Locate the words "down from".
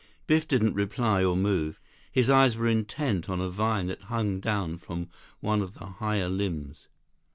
4.39-5.09